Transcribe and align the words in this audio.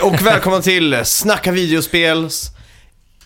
Hej 0.00 0.08
och 0.08 0.26
välkomna 0.26 0.60
till 0.60 1.00
Snacka 1.04 1.52
videospels 1.52 2.50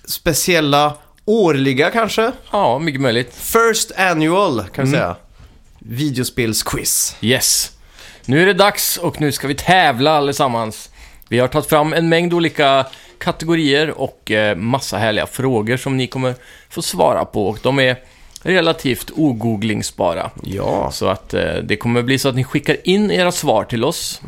speciella 0.04 0.96
årliga 1.24 1.90
kanske? 1.90 2.32
Ja, 2.52 2.78
mycket 2.78 3.00
möjligt. 3.00 3.34
First 3.34 3.92
annual 3.96 4.64
kan 4.74 4.84
vi 4.84 4.90
säga. 4.90 5.16
Videospelsquiz. 5.78 7.16
Yes. 7.20 7.72
Nu 8.24 8.42
är 8.42 8.46
det 8.46 8.52
dags 8.52 8.96
och 8.96 9.20
nu 9.20 9.32
ska 9.32 9.48
vi 9.48 9.54
tävla 9.54 10.10
allesammans. 10.10 10.90
Vi 11.28 11.38
har 11.38 11.48
tagit 11.48 11.68
fram 11.68 11.92
en 11.92 12.08
mängd 12.08 12.34
olika 12.34 12.86
kategorier 13.18 13.90
och 13.90 14.30
eh, 14.30 14.56
massa 14.56 14.98
härliga 14.98 15.26
frågor 15.26 15.76
som 15.76 15.96
ni 15.96 16.06
kommer 16.06 16.34
få 16.68 16.82
svara 16.82 17.24
på. 17.24 17.48
Och 17.48 17.58
de 17.62 17.78
är 17.78 17.96
relativt 18.42 19.10
ogooglingsbara. 19.14 20.30
Ja. 20.42 20.90
Så 20.90 21.08
att 21.08 21.34
eh, 21.34 21.54
det 21.62 21.76
kommer 21.76 22.02
bli 22.02 22.18
så 22.18 22.28
att 22.28 22.34
ni 22.34 22.44
skickar 22.44 22.76
in 22.84 23.10
era 23.10 23.32
svar 23.32 23.64
till 23.64 23.84
oss. 23.84 24.20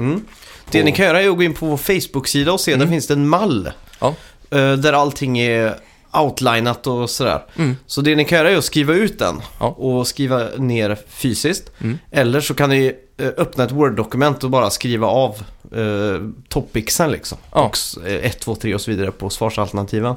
Det 0.70 0.84
ni 0.84 0.92
kan 0.92 1.06
göra 1.06 1.22
är 1.22 1.28
att 1.30 1.36
gå 1.36 1.42
in 1.42 1.54
på 1.54 1.66
vår 1.66 1.76
Facebook-sida 1.76 2.52
och 2.52 2.60
se, 2.60 2.76
där 2.76 2.86
finns 2.86 3.06
det 3.06 3.14
en 3.14 3.28
mall. 3.28 3.70
Ja. 4.00 4.14
eh, 4.50 4.72
Där 4.72 4.92
allting 4.92 5.38
är 5.38 5.74
outlinat 6.12 6.86
och 6.86 7.10
sådär. 7.10 7.42
Så 7.86 8.00
det 8.00 8.14
ni 8.16 8.24
kan 8.24 8.38
göra 8.38 8.50
är 8.50 8.56
att 8.56 8.64
skriva 8.64 8.94
ut 8.94 9.18
den 9.18 9.40
Ja. 9.60 9.66
och 9.66 10.06
skriva 10.06 10.44
ner 10.56 10.98
fysiskt. 11.08 11.70
Eller 12.10 12.40
så 12.40 12.54
kan 12.54 12.70
ni 12.70 12.92
eh, 13.18 13.26
öppna 13.36 13.64
ett 13.64 13.72
Word-dokument 13.72 14.44
och 14.44 14.50
bara 14.50 14.70
skriva 14.70 15.06
av 15.06 15.34
eh, 15.76 16.20
topicsen 16.48 17.10
liksom. 17.10 17.38
Ja. 17.54 17.60
Och 17.64 17.76
1, 18.08 18.40
2, 18.40 18.54
3 18.54 18.74
och 18.74 18.80
så 18.80 18.90
vidare 18.90 19.10
på 19.10 19.30
svarsalternativen. 19.30 20.14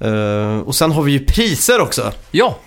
Eh, 0.00 0.58
och 0.58 0.74
sen 0.74 0.90
har 0.92 1.02
vi 1.02 1.12
ju 1.12 1.24
priser 1.24 1.80
också. 1.80 2.12
Ja, 2.30 2.58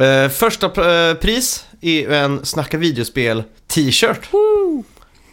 Eh, 0.00 0.28
första 0.28 0.68
pr- 0.68 1.10
eh, 1.10 1.14
pris 1.14 1.64
är 1.80 2.10
en 2.10 2.44
Snacka 2.46 2.78
videospel 2.78 3.42
t-shirt. 3.66 4.20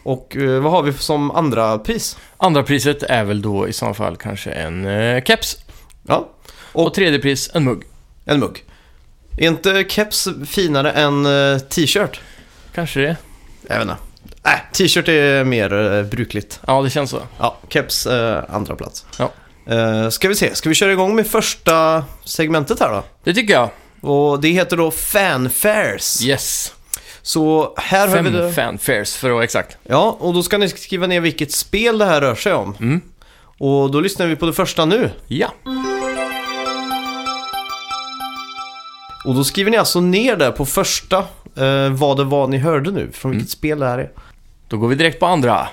Och 0.04 0.36
eh, 0.36 0.60
vad 0.62 0.72
har 0.72 0.82
vi 0.82 0.92
som 0.92 1.30
andra 1.30 1.78
pris? 1.78 2.16
andra 2.36 2.62
priset 2.62 3.02
är 3.02 3.24
väl 3.24 3.42
då 3.42 3.68
i 3.68 3.72
så 3.72 3.94
fall 3.94 4.16
kanske 4.16 4.50
en 4.50 4.86
eh, 4.86 5.22
keps. 5.24 5.56
Ja, 6.08 6.28
Och, 6.72 6.94
tredje 6.94 7.18
pris 7.18 7.50
en 7.54 7.64
mugg. 7.64 7.82
en 8.24 8.40
mugg. 8.40 8.64
Är 9.38 9.46
inte 9.48 9.84
keps 9.88 10.28
finare 10.46 10.92
än 10.92 11.26
eh, 11.26 11.58
t-shirt? 11.58 12.20
Kanske 12.74 13.00
det. 13.00 13.16
Jag 13.68 13.74
vet 13.78 13.82
inte. 13.82 13.96
Äh, 14.44 14.72
t-shirt 14.72 15.08
är 15.08 15.44
mer 15.44 15.92
eh, 15.92 16.02
brukligt. 16.02 16.60
Ja, 16.66 16.82
det 16.82 16.90
känns 16.90 17.10
så. 17.10 17.20
Ja, 17.38 17.56
keps 17.68 18.06
eh, 18.06 18.44
andra 18.48 18.76
plats. 18.76 19.06
Ja. 19.18 19.30
Eh, 19.74 20.08
ska 20.08 20.28
vi 20.28 20.34
se, 20.34 20.54
ska 20.54 20.68
vi 20.68 20.74
köra 20.74 20.92
igång 20.92 21.16
med 21.16 21.26
första 21.26 22.04
segmentet 22.24 22.80
här 22.80 22.90
då? 22.92 23.04
Det 23.24 23.34
tycker 23.34 23.54
jag. 23.54 23.70
Och 24.00 24.40
det 24.40 24.48
heter 24.48 24.76
då 24.76 24.90
fanfares. 24.90 26.24
Yes. 26.24 26.74
Så 27.26 27.74
här 27.76 28.08
har 28.08 28.22
vi 28.22 28.30
Fem 28.30 28.52
fanfares 28.52 29.16
för 29.16 29.28
att 29.28 29.34
vara 29.34 29.44
exakt. 29.44 29.76
Ja, 29.82 30.16
och 30.20 30.34
då 30.34 30.42
ska 30.42 30.58
ni 30.58 30.68
skriva 30.68 31.06
ner 31.06 31.20
vilket 31.20 31.52
spel 31.52 31.98
det 31.98 32.04
här 32.04 32.20
rör 32.20 32.34
sig 32.34 32.52
om. 32.52 32.76
Mm. 32.80 33.00
Och 33.58 33.90
då 33.90 34.00
lyssnar 34.00 34.26
vi 34.26 34.36
på 34.36 34.46
det 34.46 34.52
första 34.52 34.84
nu. 34.84 35.10
Ja. 35.26 35.54
Och 39.24 39.34
då 39.34 39.44
skriver 39.44 39.70
ni 39.70 39.76
alltså 39.76 40.00
ner 40.00 40.36
där 40.36 40.50
på 40.50 40.66
första 40.66 41.18
eh, 41.56 41.88
vad 41.90 42.16
det 42.16 42.24
var 42.24 42.46
ni 42.46 42.58
hörde 42.58 42.90
nu, 42.90 43.10
från 43.12 43.30
vilket 43.30 43.50
spel 43.50 43.78
det 43.78 43.86
här 43.86 43.98
är. 43.98 44.10
Då 44.68 44.76
går 44.76 44.88
vi 44.88 44.94
direkt 44.94 45.20
på 45.20 45.26
andra. 45.26 45.68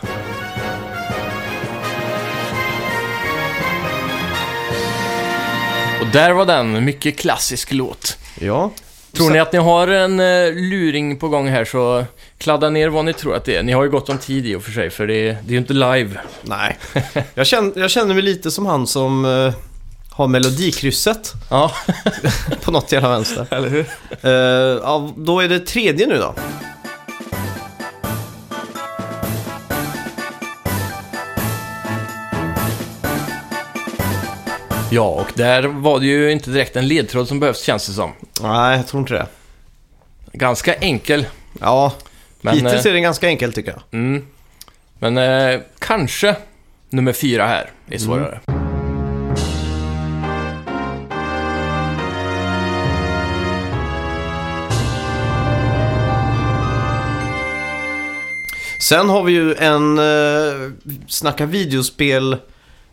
Och 6.01 6.07
där 6.13 6.31
var 6.31 6.45
den, 6.45 6.85
mycket 6.85 7.19
klassisk 7.19 7.72
låt. 7.73 8.17
Ja. 8.40 8.72
Tror 9.13 9.29
ni 9.29 9.39
att 9.39 9.53
ni 9.53 9.59
har 9.59 9.88
en 9.88 10.19
eh, 10.19 10.53
luring 10.53 11.17
på 11.17 11.27
gång 11.27 11.47
här 11.47 11.66
så 11.66 12.05
kladda 12.38 12.69
ner 12.69 12.89
vad 12.89 13.05
ni 13.05 13.13
tror 13.13 13.35
att 13.35 13.45
det 13.45 13.55
är. 13.55 13.63
Ni 13.63 13.72
har 13.72 13.83
ju 13.83 13.89
gott 13.89 14.09
om 14.09 14.17
tid 14.17 14.45
i 14.45 14.55
och 14.55 14.63
för 14.63 14.72
sig, 14.72 14.89
för 14.89 15.07
det 15.07 15.13
är, 15.13 15.38
det 15.44 15.49
är 15.49 15.51
ju 15.51 15.57
inte 15.57 15.73
live. 15.73 16.19
Nej. 16.41 16.77
Jag 17.33 17.47
känner, 17.47 17.72
jag 17.75 17.91
känner 17.91 18.13
mig 18.13 18.23
lite 18.23 18.51
som 18.51 18.66
han 18.66 18.88
som 18.88 19.25
eh, 19.25 19.53
har 20.11 20.27
melodikrysset 20.27 21.33
Ja, 21.49 21.72
på 22.63 22.72
något 22.72 22.91
jävla 22.91 23.09
vänster. 23.09 23.47
eller 23.51 23.69
hur? 23.69 23.85
Eh, 24.22 24.31
ja, 24.83 25.13
då 25.17 25.39
är 25.39 25.49
det 25.49 25.59
tredje 25.59 26.07
nu 26.07 26.17
då. 26.17 26.35
Ja, 34.94 35.07
och 35.07 35.31
där 35.35 35.63
var 35.63 36.00
det 36.00 36.06
ju 36.06 36.31
inte 36.31 36.50
direkt 36.50 36.75
en 36.75 36.88
ledtråd 36.88 37.28
som 37.28 37.40
behövs 37.40 37.63
känns 37.63 37.88
det 37.88 37.94
som. 37.94 38.12
Nej, 38.41 38.78
jag 38.78 38.88
tror 38.88 39.02
inte 39.02 39.13
det. 39.13 39.28
Ganska 40.34 40.74
enkel. 40.74 41.25
Ja, 41.59 41.94
Men, 42.41 42.53
hittills 42.53 42.85
eh, 42.85 42.90
är 42.90 42.94
det 42.94 43.02
ganska 43.02 43.28
enkelt 43.28 43.56
tycker 43.56 43.72
jag. 43.72 44.00
Mm. 44.00 44.25
Men 45.00 45.18
eh, 45.18 45.59
kanske 45.79 46.35
nummer 46.90 47.13
fyra 47.13 47.47
här 47.47 47.69
är 47.90 47.97
svårare. 47.97 48.40
Sen 58.79 59.09
har 59.09 59.23
vi 59.23 59.31
ju 59.34 59.56
en 59.56 60.00
eh, 60.00 60.72
Snacka 61.08 61.46
videospel 61.46 62.38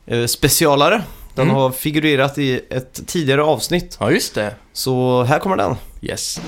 eh, 0.06 0.26
specialare. 0.26 1.03
Den 1.38 1.47
Mm. 1.47 1.56
har 1.56 1.71
figurerat 1.71 2.38
i 2.38 2.60
ett 2.71 3.06
tidigare 3.06 3.43
avsnitt. 3.43 3.97
Ja, 4.00 4.10
just 4.10 4.34
det. 4.34 4.54
Så 4.72 5.22
här 5.22 5.38
kommer 5.38 5.56
den. 5.56 5.75
Yes. 6.03 6.41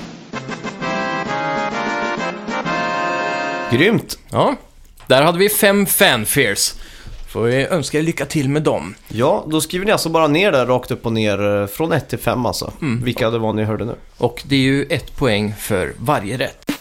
Grymt! 3.71 4.19
Ja, 4.31 4.55
där 5.07 5.21
hade 5.23 5.37
vi 5.37 5.49
fem 5.49 5.85
fanfares. 5.85 6.75
Får 7.33 7.43
vi 7.43 7.65
önska 7.65 7.97
er 7.99 8.01
lycka 8.03 8.25
till 8.25 8.49
med 8.49 8.61
dem. 8.61 8.95
Ja, 9.07 9.45
då 9.47 9.61
skriver 9.61 9.85
ni 9.85 9.91
alltså 9.91 10.09
bara 10.09 10.27
ner 10.27 10.51
där 10.51 10.65
rakt 10.65 10.91
upp 10.91 11.05
och 11.05 11.13
ner 11.13 11.61
eh, 11.61 11.67
från 11.67 11.91
1 11.91 12.09
till 12.09 12.19
5 12.19 12.45
alltså. 12.45 12.73
Mm. 12.81 13.03
Vilka 13.03 13.29
det 13.29 13.39
var 13.39 13.53
ni 13.53 13.63
hörde 13.63 13.85
nu. 13.85 13.95
Och 14.17 14.43
det 14.45 14.55
är 14.55 14.59
ju 14.59 14.83
ett 14.85 15.15
poäng 15.17 15.53
för 15.59 15.93
varje 15.97 16.37
rätt. 16.37 16.71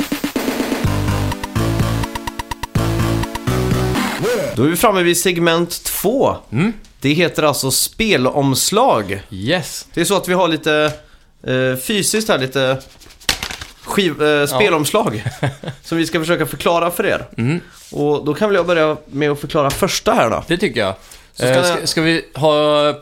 Då 4.56 4.62
är 4.64 4.68
vi 4.68 4.76
framme 4.76 5.02
vid 5.02 5.16
segment 5.16 5.84
2. 5.84 6.36
Mm. 6.52 6.72
Det 7.00 7.12
heter 7.12 7.42
alltså 7.42 7.70
spelomslag. 7.70 9.22
Yes. 9.30 9.86
Det 9.94 10.00
är 10.00 10.04
så 10.04 10.16
att 10.16 10.28
vi 10.28 10.34
har 10.34 10.48
lite 10.48 10.92
eh, 11.42 11.76
fysiskt 11.76 12.28
här, 12.28 12.38
lite 12.38 12.78
skiv, 13.84 14.22
eh, 14.22 14.46
spelomslag. 14.46 15.24
som 15.82 15.98
vi 15.98 16.06
ska 16.06 16.20
försöka 16.20 16.46
förklara 16.46 16.90
för 16.90 17.06
er. 17.06 17.26
Mm. 17.38 17.60
Och 17.92 18.24
då 18.24 18.34
kan 18.34 18.48
väl 18.48 18.56
jag 18.56 18.66
börja 18.66 18.96
med 19.06 19.30
att 19.30 19.40
förklara 19.40 19.70
första 19.70 20.12
här 20.12 20.30
då. 20.30 20.44
Det 20.48 20.56
tycker 20.56 20.80
jag. 20.80 20.94
Så 21.32 21.42
ska 21.42 21.54
Eh, 21.54 21.64
ska, 21.64 21.86
ska 21.86 22.02
vi 22.02 22.24
ha... 22.34 22.94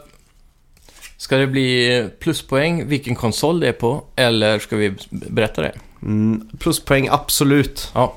Ska 1.17 1.37
det 1.37 1.47
bli 1.47 2.09
pluspoäng 2.19 2.89
vilken 2.89 3.15
konsol 3.15 3.61
det 3.61 3.69
är 3.69 3.73
på? 3.73 4.05
Eller 4.17 4.59
ska 4.59 4.77
vi 4.77 4.95
berätta 5.11 5.63
det? 5.63 5.73
Mm, 6.03 6.49
pluspoäng, 6.59 7.09
absolut. 7.11 7.91
Ja. 7.95 8.17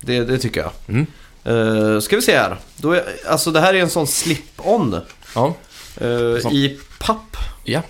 Det, 0.00 0.20
det 0.24 0.38
tycker 0.38 0.60
jag. 0.60 0.70
Mm. 0.88 1.06
Eh, 1.44 2.00
ska 2.00 2.16
vi 2.16 2.22
se 2.22 2.36
här. 2.38 2.56
Då 2.76 2.92
är, 2.92 3.04
alltså 3.28 3.50
det 3.50 3.60
här 3.60 3.74
är 3.74 3.80
en 3.80 3.90
sån 3.90 4.06
slip-on. 4.06 5.00
Ja. 5.34 5.54
eh, 6.00 6.38
Som- 6.42 6.52
I 6.52 6.78
papp 6.98 7.36
Ja. 7.64 7.82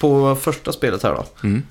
på 0.00 0.36
första 0.40 0.72
spelet 0.72 1.02
här 1.02 1.14
då. 1.14 1.24
Mm. 1.42 1.62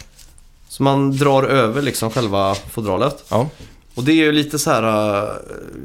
Så 0.68 0.84
man 0.84 1.18
drar 1.18 1.44
över 1.44 1.82
liksom 1.82 2.12
själva 2.12 2.56
fodralet. 2.56 3.24
Ja. 3.30 3.50
Och 3.96 4.04
det 4.04 4.12
är 4.12 4.16
ju 4.16 4.32
lite 4.32 4.60
så 4.60 4.70
här 4.72 4.84
uh, 5.24 5.30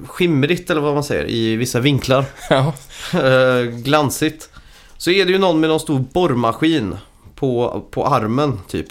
skimrigt 0.07 0.71
eller 0.71 0.81
vad 0.81 0.95
man 0.95 1.05
säger 1.05 1.31
i 1.31 1.57
vissa 1.57 1.81
vinklar. 1.81 2.25
Ja. 2.51 2.73
Eh, 3.21 3.63
glansigt. 3.63 4.49
Så 4.97 5.11
är 5.11 5.25
det 5.25 5.33
ju 5.33 5.39
någon 5.39 5.61
med 5.61 5.71
någon 5.71 5.81
stor 5.81 5.99
borrmaskin 5.99 6.97
på, 7.35 7.83
på 7.91 8.07
armen 8.07 8.61
typ. 8.69 8.87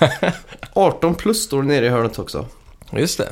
18 0.74 1.14
plus 1.14 1.44
står 1.44 1.62
det 1.62 1.68
nere 1.68 1.86
i 1.86 1.88
hörnet 1.88 2.18
också. 2.18 2.46
Just 2.92 3.18
det. 3.18 3.28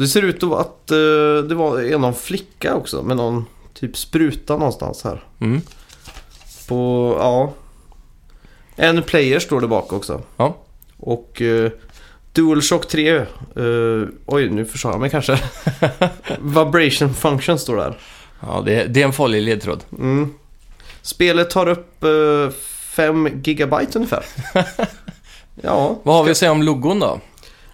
Det 0.00 0.08
ser 0.08 0.22
ut 0.22 0.42
att 0.42 0.90
eh, 0.90 1.44
det 1.48 1.54
var 1.54 1.80
en 1.80 2.00
någon 2.00 2.14
flicka 2.14 2.74
också 2.74 3.02
med 3.02 3.16
någon 3.16 3.44
typ 3.74 3.96
spruta 3.96 4.56
någonstans 4.56 5.04
här. 5.04 5.24
Mm. 5.40 5.60
På, 6.68 7.14
ja. 7.18 7.52
En 8.76 9.02
player 9.02 9.38
står 9.38 9.60
det 9.60 9.68
bak 9.68 9.92
också. 9.92 10.22
Ja. 10.36 10.56
Och 10.96 11.40
uh, 11.40 11.70
DualShock 12.32 12.88
3. 12.88 13.16
eh, 13.16 13.24
oj, 14.26 14.50
nu 14.50 14.64
försade 14.64 14.94
jag 14.94 15.00
mig 15.00 15.10
kanske. 15.10 15.40
Vibration 16.40 17.14
function 17.14 17.58
står 17.58 17.76
där. 17.76 17.98
Ja, 18.40 18.62
det, 18.66 18.84
det 18.84 19.00
är 19.02 19.04
en 19.04 19.12
farlig 19.12 19.42
ledtråd. 19.42 19.84
Mm. 19.98 20.34
Spelet 21.02 21.50
tar 21.50 21.68
upp 21.68 22.04
5 22.96 23.28
gigabyte 23.42 23.98
ungefär. 23.98 24.24
ja. 25.62 25.98
Vad 26.02 26.14
har 26.16 26.24
vi 26.24 26.30
att 26.30 26.36
säga 26.36 26.52
om 26.52 26.62
logon 26.62 27.00
då? 27.00 27.20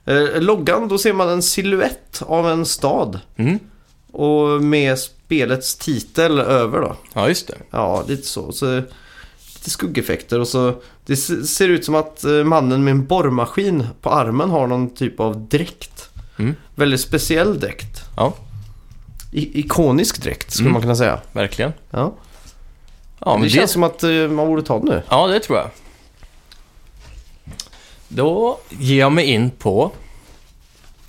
Eh, 0.06 0.40
loggan, 0.40 0.88
då 0.88 0.98
ser 0.98 1.12
man 1.12 1.28
en 1.28 1.42
siluett 1.42 2.22
av 2.26 2.48
en 2.50 2.66
stad. 2.66 3.20
Mm. 3.36 3.58
Och 4.12 4.62
med 4.62 4.98
spelets 4.98 5.76
titel 5.76 6.38
över 6.38 6.80
då. 6.80 6.96
Ja, 7.12 7.28
just 7.28 7.48
det. 7.48 7.54
Ja, 7.70 8.04
lite 8.08 8.26
så. 8.26 8.52
så 8.52 8.76
lite 9.54 9.70
skuggeffekter 9.70 10.40
och 10.40 10.48
så. 10.48 10.74
Det 11.06 11.16
ser 11.16 11.68
ut 11.68 11.84
som 11.84 11.94
att 11.94 12.24
eh, 12.24 12.30
mannen 12.44 12.84
med 12.84 12.90
en 12.90 13.06
borrmaskin 13.06 13.86
på 14.00 14.10
armen 14.10 14.50
har 14.50 14.66
någon 14.66 14.94
typ 14.94 15.20
av 15.20 15.48
dräkt. 15.48 16.08
Mm. 16.38 16.54
Väldigt 16.74 17.00
speciell 17.00 17.60
dräkt. 17.60 18.00
Ja. 18.16 18.34
i- 19.32 19.60
ikonisk 19.60 20.22
dräkt, 20.22 20.50
skulle 20.50 20.64
Mm. 20.66 20.72
man 20.72 20.82
kunna 20.82 20.96
säga. 20.96 21.20
Verkligen. 21.32 21.72
Ja. 21.90 22.14
Ja, 23.18 23.32
men 23.32 23.40
det 23.40 23.46
det, 23.46 23.50
känns 23.50 23.70
som 23.70 23.82
att 23.82 24.02
eh, 24.02 24.10
man 24.10 24.46
borde 24.46 24.62
ta 24.62 24.78
den 24.78 24.86
nu. 24.88 25.02
ja, 25.10 25.26
det 25.26 25.40
tror 25.40 25.58
jag. 25.58 25.70
Då 28.08 28.58
ger 28.70 28.98
jag 28.98 29.12
mig 29.12 29.24
in 29.24 29.50
på 29.50 29.92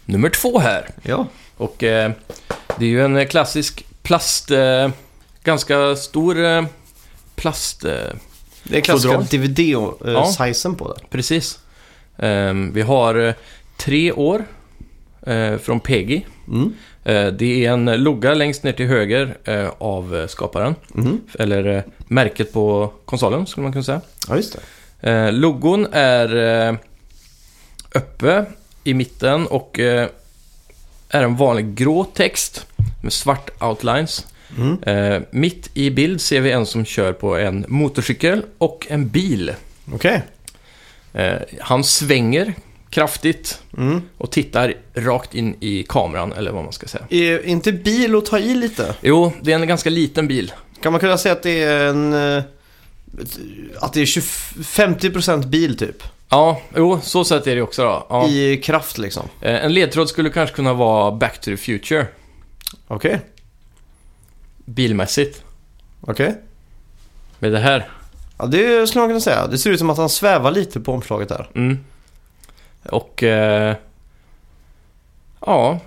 nummer 0.06 0.30
två 0.30 0.60
här. 0.60 0.90
Ja. 1.04 1.28
Och 1.58 1.84
eh, 1.84 2.12
det 2.80 2.86
är 2.86 2.90
ju 2.90 3.06
en 3.06 3.28
klassisk 3.28 3.86
plast... 4.02 4.52
Eh, 4.52 4.90
ganska 5.44 5.96
stor 5.96 6.46
eh, 6.46 6.66
plast... 7.36 7.86
Eh, 7.86 7.92
Det 8.64 8.78
är 8.78 8.82
klassiska 8.82 9.10
Fodral. 9.10 9.28
Ja. 9.32 9.38
DVD-sizen 9.38 10.76
på 10.76 10.94
det. 10.94 11.00
precis. 11.10 11.60
Ehm, 12.18 12.74
vi 12.74 12.82
har 12.82 13.16
eh, 13.16 13.34
tre 13.78 14.12
år 14.12 14.46
eh, 15.22 15.58
från 15.58 15.80
Peggy. 15.80 16.22
Mm. 16.48 16.74
Det 17.38 17.66
är 17.66 17.72
en 17.72 17.86
logga 18.04 18.34
längst 18.34 18.64
ner 18.64 18.72
till 18.72 18.86
höger 18.86 19.38
av 19.78 20.28
skaparen. 20.28 20.76
Mhm. 20.88 21.22
Eller 21.40 21.84
märket 22.08 22.54
på 22.54 22.94
konsolen 23.06 23.48
skulle 23.48 23.64
man 23.64 23.72
kunna 23.72 23.84
säga. 23.84 24.02
Ja, 24.28 24.36
just 24.36 24.54
det. 24.54 24.60
Eh, 25.02 25.32
logon 25.32 25.88
är 25.92 26.36
eh, 26.70 26.76
uppe 27.92 28.46
i 28.84 28.94
mitten 28.94 29.48
och 29.48 29.80
eh, 29.80 30.08
är 31.10 31.24
en 31.24 31.36
vanlig 31.36 31.76
grå 31.76 32.04
text 32.04 32.66
med 33.04 33.14
svart 33.14 33.50
outlines. 33.64 34.28
Mm. 34.58 34.84
Eh, 34.84 35.22
mitt 35.32 35.70
i 35.74 35.90
bild 35.92 36.22
ser 36.22 36.42
vi 36.42 36.52
en 36.52 36.66
som 36.66 36.86
kör 36.86 37.14
på 37.14 37.38
en 37.38 37.66
motorcykel 37.68 38.44
och 38.58 38.88
en 38.90 39.08
bil. 39.10 39.54
Okej. 39.94 40.22
Eh, 41.14 41.36
han 41.60 41.84
svänger 41.84 42.54
kraftigt 42.90 43.62
Mm. 43.78 44.02
och 44.18 44.32
tittar 44.32 44.74
rakt 44.94 45.36
in 45.36 45.56
i 45.60 45.84
kameran, 45.90 46.34
eller 46.34 46.52
vad 46.52 46.64
man 46.64 46.74
ska 46.74 46.88
säga. 46.88 47.04
Är 47.10 47.46
inte 47.46 47.72
bil 47.72 48.16
att 48.16 48.26
ta 48.26 48.40
i 48.40 48.56
lite? 48.56 48.96
Jo, 49.02 49.32
det 49.42 49.52
är 49.52 49.56
en 49.60 49.68
ganska 49.68 49.90
liten 49.90 50.28
bil. 50.28 50.54
Kan 50.82 50.92
man 50.92 51.00
kunna 51.00 51.18
säga 51.18 51.34
att 51.34 51.44
det 51.44 51.64
är 51.64 51.86
en... 51.88 52.14
eh, 52.38 52.44
Att 53.80 53.94
det 53.94 54.02
är 54.02 54.06
20, 54.06 54.22
50% 54.22 55.46
bil 55.48 55.78
typ? 55.78 56.04
Ja, 56.30 56.62
jo, 56.76 57.00
så 57.04 57.24
sätt 57.24 57.48
är 57.48 57.56
det 57.56 57.62
också 57.62 57.84
då. 57.84 58.08
Ja. 58.10 58.28
I 58.28 58.58
kraft 58.58 58.98
liksom? 58.98 59.30
Eh, 59.42 59.66
en 59.66 59.74
ledtråd 59.74 60.10
skulle 60.10 60.30
kanske 60.30 60.56
kunna 60.56 60.74
vara 60.74 61.12
Back 61.12 61.42
to 61.42 61.46
the 61.52 61.58
Future, 61.58 62.08
Okej. 62.88 63.20
bilmässigt. 64.66 65.44
Okej. 66.02 66.36
Med 67.40 67.52
det 67.52 67.60
här. 67.60 67.90
Ja, 68.38 68.46
det 68.46 68.88
skulle 68.88 69.02
man 69.02 69.10
kunna 69.10 69.20
säga. 69.20 69.48
Det 69.48 69.58
ser 69.58 69.70
ut 69.72 69.80
som 69.80 69.90
att 69.90 69.98
han 69.98 70.10
svävar 70.10 70.52
lite 70.52 70.80
på 70.80 70.92
omslaget 70.94 71.30
där. 71.30 71.50
Mm. 71.56 71.78
Och... 72.84 73.24
Eh, 73.24 73.76
ja. 75.40 75.80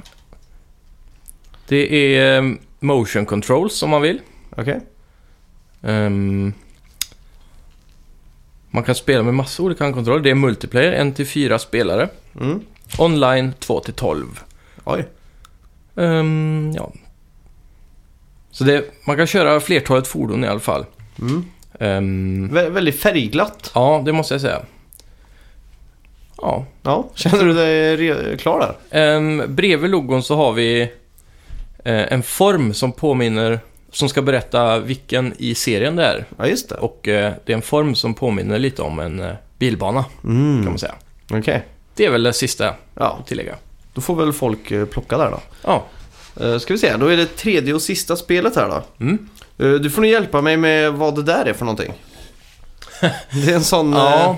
Det 1.68 2.16
är 2.16 2.36
eh, 2.36 2.52
motion 2.80 3.26
controls 3.26 3.82
om 3.82 3.90
man 3.90 4.02
vill. 4.02 4.20
Okej. 4.56 4.80
Ehm, 5.82 6.52
man 8.70 8.82
kan 8.84 8.94
spela 8.94 9.22
med 9.22 9.34
massa 9.34 9.62
olika 9.62 9.84
handkontroller. 9.84 10.20
Det 10.22 10.30
är 10.30 10.34
multiplayer, 10.34 11.04
1-4 11.04 11.58
spelare. 11.58 12.08
Mm. 12.40 12.60
Online 12.98 13.52
2-12. 13.60 14.24
Oj. 14.84 15.08
Ehm, 15.96 16.72
ja. 16.76 16.92
Så 18.50 18.64
det, 18.64 18.84
man 19.06 19.16
kan 19.16 19.26
köra 19.26 19.60
flertalet 19.60 20.06
fordon 20.06 20.44
i 20.44 20.48
alla 20.48 20.60
fall. 20.60 20.84
Mm. 21.20 21.44
Ehm, 21.80 22.50
Vä- 22.52 22.70
väldigt 22.70 23.00
färgglatt. 23.00 23.70
ja, 23.74 24.02
det 24.04 24.12
måste 24.12 24.34
jag 24.34 24.40
säga. 24.40 24.62
Ja. 26.42 26.64
Ja, 26.82 27.08
känner 27.14 27.44
du 27.44 27.52
dig 27.52 28.38
klar 28.38 28.74
där? 28.90 29.16
Um, 29.16 29.42
bredvid 29.54 29.90
logon 29.90 30.22
så 30.22 30.36
har 30.36 30.52
vi 30.52 30.80
eh, 31.84 32.12
en 32.12 32.22
form 32.22 32.74
som 32.74 32.92
påminner, 32.92 33.60
som 33.92 34.08
ska 34.08 34.22
berätta 34.22 34.78
vilken 34.78 35.34
i 35.38 35.54
serien 35.54 35.96
det 35.96 36.04
är. 36.04 36.24
Ja, 36.38 36.46
just 36.46 36.68
det. 36.68 36.74
Och 36.74 37.08
eh, 37.08 37.32
det 37.44 37.52
är 37.52 37.56
en 37.56 37.62
form 37.62 37.94
som 37.94 38.14
påminner 38.14 38.58
lite 38.58 38.82
om 38.82 38.98
en 39.00 39.20
eh, 39.20 39.34
bilbana, 39.58 40.04
kan 40.22 40.30
Mm. 40.30 40.64
man 40.64 40.78
säga. 40.78 40.94
Okej. 41.32 41.62
Det 41.94 42.04
är 42.06 42.10
väl 42.10 42.22
det 42.22 42.32
sista 42.32 42.74
Ja, 42.94 43.18
att 43.20 43.26
tillägga. 43.26 43.54
då 43.94 44.00
får 44.00 44.16
väl 44.16 44.32
folk 44.32 44.70
eh, 44.70 44.84
plocka 44.84 45.18
där 45.18 45.30
då. 45.30 45.40
Ja. 45.64 45.84
Uh, 46.40 46.58
ska 46.58 46.74
vi 46.74 46.78
se, 46.78 46.96
då 46.96 47.06
är 47.06 47.16
det 47.16 47.26
tredje 47.36 47.74
och 47.74 47.82
sista 47.82 48.16
spelet 48.16 48.56
här 48.56 48.68
då. 48.68 48.82
Mm. 49.04 49.28
Eh, 49.58 49.72
du 49.72 49.90
får 49.90 50.02
nog 50.02 50.10
hjälpa 50.10 50.40
mig 50.40 50.56
med 50.56 50.92
vad 50.92 51.14
det 51.14 51.22
där 51.22 51.44
är 51.46 51.52
för 51.52 51.64
någonting. 51.64 51.92
det 53.32 53.50
är 53.50 53.54
en 53.54 53.64
sån... 53.64 53.92
Ja, 53.92 54.30
eh, 54.30 54.36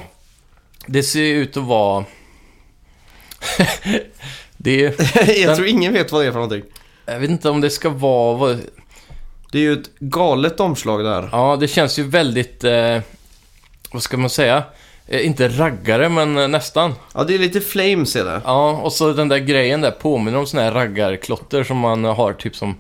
det 0.87 1.03
ser 1.03 1.23
ut 1.35 1.57
att 1.57 1.65
vara... 1.65 2.05
det 4.57 4.85
är... 4.85 4.95
jag 5.47 5.57
tror 5.57 5.69
ingen 5.69 5.93
vet 5.93 6.13
vad 6.13 6.23
det 6.23 6.27
är 6.27 6.33
för 6.33 6.39
någonting. 6.39 6.63
Jag 7.07 7.21
vet 7.21 7.31
inte 7.31 7.51
om 7.51 7.61
det 7.61 7.71
ska 7.71 7.89
vara... 7.89 8.37
Vad, 8.37 8.61
Det 9.53 9.59
är 9.59 9.63
ju 9.63 9.73
ett 9.73 9.91
galet 9.99 10.61
omslag 10.61 11.05
där. 11.05 11.29
ja, 11.33 11.57
det 11.61 11.69
känns 11.69 11.99
ju 11.99 12.03
väldigt... 12.03 12.65
Eh, 12.65 12.99
vad 13.93 14.03
ska 14.03 14.17
man 14.17 14.31
säga? 14.31 14.63
Eh, 15.07 15.27
inte 15.27 15.49
raggare, 15.49 16.09
men 16.09 16.39
eh, 16.39 16.49
nästan. 16.49 16.95
Ja, 17.15 17.25
det 17.25 17.35
är 17.35 17.39
lite 17.39 17.61
flames 17.61 18.17
är 18.17 18.25
det. 18.25 18.41
Ja, 18.45 18.71
och 18.71 18.93
så 18.93 19.13
den 19.13 19.29
där 19.29 19.39
grejen 19.39 19.81
där 19.81 19.91
påminner 19.91 20.39
om 20.39 20.47
såna 20.47 20.63
här 20.63 20.73
raggarklotter 20.73 21.65
som 21.65 21.77
man 21.79 22.05
har 22.05 22.33
typ 22.33 22.57
som... 22.57 22.75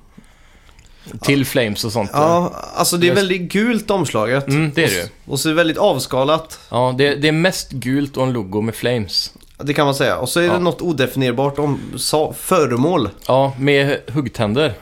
Till 1.20 1.46
Flames 1.46 1.84
och 1.84 1.92
sånt. 1.92 2.10
Ja, 2.12 2.52
alltså 2.74 2.96
det 2.96 3.08
är 3.08 3.14
väldigt 3.14 3.40
gult 3.52 3.90
omslaget. 3.90 4.48
Mm, 4.48 4.72
det 4.74 4.84
är 4.84 4.88
det. 4.88 5.10
Och 5.26 5.40
så 5.40 5.48
är 5.48 5.50
det 5.50 5.56
väldigt 5.56 5.78
avskalat. 5.78 6.60
Ja, 6.70 6.94
det, 6.98 7.14
det 7.14 7.28
är 7.28 7.32
mest 7.32 7.70
gult 7.70 8.16
och 8.16 8.22
en 8.22 8.32
logo 8.32 8.60
med 8.60 8.74
Flames. 8.74 9.32
Det 9.58 9.74
kan 9.74 9.84
man 9.86 9.94
säga. 9.94 10.16
Och 10.18 10.28
så 10.28 10.40
är 10.40 10.44
det 10.48 10.52
Ja. 10.52 10.58
något 10.58 10.80
odefinierbart 10.82 11.58
om 11.58 11.80
sa, 11.96 12.32
föremål. 12.38 13.08
Ja, 13.26 13.52
med 13.58 13.98
huggtänder. 14.08 14.74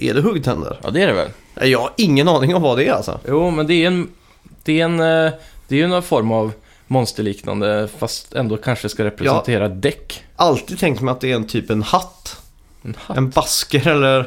Är 0.00 0.14
det 0.14 0.20
huggtänder? 0.20 0.78
Ja, 0.82 0.90
det 0.90 1.02
är 1.02 1.06
det 1.06 1.12
väl? 1.12 1.28
Jag 1.70 1.78
har 1.80 1.90
ingen 1.96 2.28
aning 2.28 2.54
om 2.54 2.62
vad 2.62 2.78
det 2.78 2.84
är 2.88 2.92
alltså. 2.92 3.20
Jo, 3.28 3.50
men 3.50 3.66
det 3.66 3.74
är 3.74 3.86
en... 3.86 4.08
Det 4.64 4.80
är 4.80 4.84
en... 4.84 5.00
eh, 5.00 5.32
Det 5.68 5.74
är 5.74 5.78
ju 5.78 5.86
någon 5.86 6.02
form 6.02 6.32
av 6.32 6.52
monsterliknande, 6.86 7.88
fast 7.98 8.34
ändå 8.34 8.56
kanske 8.56 8.88
ska 8.88 9.04
representera 9.04 9.68
däck. 9.68 10.24
Alltid 10.36 10.78
tänkt 10.78 11.00
mig 11.00 11.12
att 11.12 11.20
det 11.20 11.32
är 11.32 11.36
en 11.36 11.46
typ 11.46 11.70
en 11.70 11.82
hatt. 11.82 12.36
En 12.84 12.96
hatt. 13.00 13.16
En 13.16 13.30
basker 13.30 13.88
eller... 13.88 14.18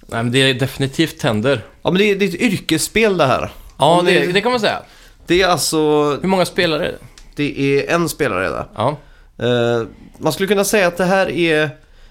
Nej, 0.00 0.22
men 0.22 0.30
det 0.32 0.38
är 0.38 0.54
definitivt 0.54 1.18
tänder. 1.18 1.60
Ja 1.82 1.90
men 1.90 1.98
det 1.98 2.04
är, 2.10 2.16
det 2.16 2.24
är 2.24 2.28
ett 2.28 2.34
yrkesspel 2.34 3.16
det 3.16 3.26
här. 3.26 3.50
Ja, 3.78 4.02
det, 4.06 4.18
det- 4.26 4.32
det 4.32 4.40
kan 4.40 4.50
man 4.50 4.60
säga. 4.60 4.82
Det 5.26 5.42
är 5.42 5.48
alltså... 5.48 5.78
Hur 6.22 6.28
många 6.28 6.44
spelare 6.46 6.86
är 6.86 6.92
det? 6.92 6.98
Det 7.34 7.60
är 7.60 7.94
en 7.94 8.08
spelare 8.08 8.48
där. 8.48 8.64
Ja. 8.74 8.96
Eh, 9.38 9.82
man 10.18 10.32
skulle 10.32 10.46
kunna 10.46 10.64
säga 10.64 10.86
att 10.86 10.96
det 10.96 11.04
här 11.04 11.30
är 11.30 11.70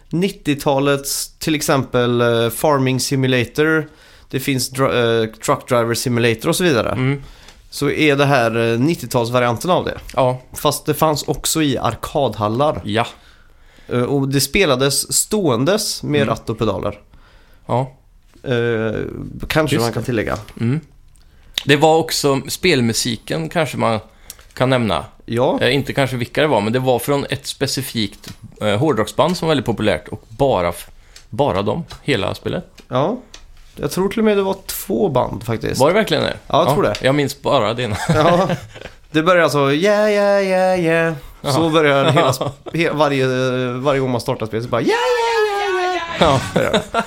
90-talets 0.09 1.37
till 1.39 1.55
exempel 1.55 2.21
eh, 2.21 2.49
Farming 2.49 2.99
Simulator. 2.99 3.87
Det 4.29 4.39
finns 4.39 4.69
dra- 4.69 5.21
eh, 5.21 5.25
Truck 5.25 5.69
Driver 5.69 5.93
Simulator 5.93 6.49
och 6.49 6.55
så 6.55 6.63
vidare. 6.63 6.91
Mm. 6.91 7.21
Så 7.69 7.89
är 7.89 8.15
det 8.15 8.25
här 8.25 8.51
eh, 8.55 8.77
90-talsvarianten 8.79 9.69
av 9.71 9.85
det. 9.85 9.97
Ja. 10.15 10.41
Fast 10.53 10.85
det 10.85 10.93
fanns 10.93 11.23
också 11.23 11.61
i 11.63 11.77
arkadhallar. 11.77 12.81
Ja. 12.85 13.07
Eh, 13.87 14.01
och 14.03 14.29
det 14.29 14.41
spelades 14.41 15.13
ståendes 15.13 16.03
med 16.03 16.21
Mm. 16.21 16.29
ratt 16.29 16.49
och 16.49 16.57
pedaler. 16.59 16.99
Ja. 17.65 17.91
Eh, 18.43 19.01
kanske 19.47 19.75
Just 19.75 19.85
man 19.85 19.93
kan 19.93 20.03
tillägga. 20.03 20.37
Mm. 20.59 20.79
Det 21.65 21.75
var 21.75 21.97
också 21.97 22.41
spelmusiken 22.47 23.49
kanske 23.49 23.77
man 23.77 23.99
kan 24.57 24.69
nämna. 24.69 25.05
Ja, 25.25 25.59
Eh, 25.61 25.73
inte 25.75 25.93
kanske 25.93 26.15
vilka 26.17 26.41
det 26.41 26.47
var, 26.47 26.61
men 26.61 26.73
det 26.73 26.79
var 26.79 26.99
från 26.99 27.25
ett 27.29 27.47
specifikt 27.47 28.29
eh, 28.61 28.77
hårdrocksband 28.77 29.37
som 29.37 29.47
var 29.47 29.51
väldigt 29.51 29.65
populärt 29.65 30.07
och 30.07 30.23
bara, 30.29 30.73
bara 31.29 31.61
dem, 31.61 31.83
hela 32.03 32.35
spelet. 32.35 32.65
ja. 32.89 33.17
Jag 33.79 33.91
tror 33.91 34.09
till 34.09 34.19
och 34.19 34.25
med 34.25 34.37
det 34.37 34.43
var 34.43 34.55
två 34.65 35.09
band 35.09 35.43
faktiskt. 35.43 35.81
Var 35.81 35.87
det 35.87 35.93
verkligen 35.93 36.23
det? 36.23 36.37
Ja, 36.47 36.63
jag 36.65 36.73
tror 36.73 36.83
det. 36.83 36.95
Jag 37.01 37.15
minns 37.15 37.41
bara 37.41 37.73
det 37.73 37.83
ena. 37.83 37.97
Ja, 38.09 38.47
det 39.11 39.23
börjar 39.23 39.43
alltså 39.43 39.71
yeah, 39.71 40.11
yeah, 40.11 40.43
yeah, 40.43 40.79
yeah. 40.79 41.13
Så 41.41 41.47
Jaha. 41.47 41.69
börjar 41.69 42.05
hela, 42.11 42.33
he, 42.73 42.89
varje, 42.89 43.27
varje 43.73 43.99
gång 43.99 44.11
man 44.11 44.21
startar 44.21 44.45
spelet 44.45 44.63
så 44.65 44.69
bara 44.69 44.81
yeah, 44.81 44.91
yeah, 44.99 45.75
yeah, 45.75 45.95
yeah. 45.95 46.15
ja. 46.19 46.41
börjar 46.53 46.71
det. 46.71 47.03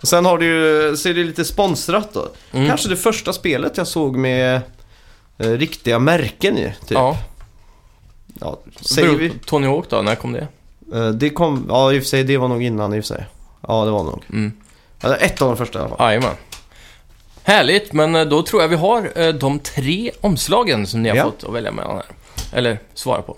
Och 0.00 0.08
sen 0.08 0.24
har 0.26 0.38
du 0.38 0.46
ju, 0.46 0.96
så 0.96 1.08
är 1.08 1.14
det 1.14 1.24
lite 1.24 1.44
sponsrat 1.44 2.08
då. 2.12 2.28
Mm. 2.52 2.68
Kanske 2.68 2.88
det 2.88 2.96
första 2.96 3.32
spelet 3.32 3.76
jag 3.76 3.86
såg 3.86 4.16
med 4.16 4.60
eh, 5.38 5.50
riktiga 5.50 5.98
märken 5.98 6.58
i. 6.58 6.62
Typ. 6.80 6.90
ja. 6.90 7.16
Ja, 8.40 8.58
säger 8.80 9.08
vi. 9.14 9.30
Tony 9.30 9.66
Hawk 9.66 9.88
då, 9.90 10.02
när 10.02 10.14
kom 10.14 10.32
det? 10.32 10.48
Eh, 10.94 11.08
det 11.08 11.30
kom, 11.30 11.66
ja 11.68 11.92
i 11.92 11.98
och 11.98 12.02
för 12.02 12.08
sig 12.08 12.24
det 12.24 12.36
var 12.36 12.48
nog 12.48 12.62
innan 12.62 12.94
i 12.94 13.00
och 13.00 13.04
för 13.04 13.14
sig. 13.14 13.24
Ja 13.68 13.84
det 13.84 13.90
var 13.90 14.04
nog. 14.04 14.22
Mm. 14.32 14.52
Eller 15.02 15.16
ett 15.24 15.42
av 15.42 15.48
de 15.48 15.56
första 15.56 15.78
i 15.78 15.82
alla 15.82 15.96
fall. 15.96 16.06
Jajamän. 16.08 16.34
Härligt, 17.42 17.92
men 17.92 18.14
eh, 18.14 18.24
då 18.24 18.42
tror 18.42 18.62
jag 18.62 18.68
vi 18.68 18.76
har 18.76 19.10
eh, 19.20 19.28
de 19.28 19.58
tre 19.58 20.10
omslagen 20.20 20.86
som 20.86 21.02
ni 21.02 21.08
har 21.08 21.16
Ja. 21.16 21.24
fått 21.24 21.44
att 21.44 21.52
välja 21.54 21.72
mellan 21.72 21.96
här. 21.96 22.06
Eller 22.52 22.78
svara 22.94 23.22
på. 23.22 23.36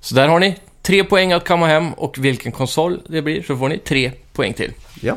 Så 0.00 0.14
där 0.14 0.28
har 0.28 0.38
ni 0.40 0.56
tre 0.82 1.04
poäng 1.04 1.32
att 1.32 1.44
kamma 1.44 1.66
hem 1.66 1.92
och 1.92 2.18
vilken 2.18 2.52
konsol 2.52 3.00
det 3.08 3.22
blir 3.22 3.42
så 3.42 3.56
får 3.56 3.68
ni 3.68 3.78
tre 3.78 4.12
poäng 4.32 4.52
till. 4.54 4.72
Ja. 5.00 5.16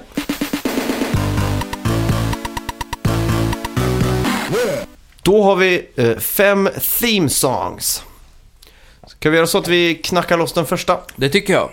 Då 5.28 5.44
har 5.44 5.56
vi 5.56 5.88
eh, 5.96 6.18
fem 6.18 6.70
theme 7.00 7.30
songs. 7.30 8.04
Ska 9.08 9.30
vi 9.30 9.38
göra 9.38 9.48
så 9.48 9.58
att 9.58 9.68
vi 9.68 9.96
knackar 9.96 10.38
loss 10.38 10.54
den 10.54 10.66
första? 10.66 11.00
Det 11.16 11.30
tycker 11.30 11.54
jag. 11.54 11.70